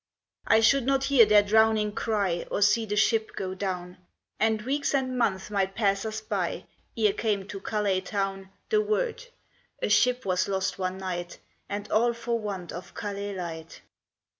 [0.47, 3.97] "I should not hear their drowning cry, Or see the ship go down,
[4.39, 6.65] And weeks and months might pass us by,
[6.97, 9.23] Ere came to Calais town The word'
[9.83, 11.37] A ship was lost one night,
[11.69, 13.81] And all for want of Calais Light.'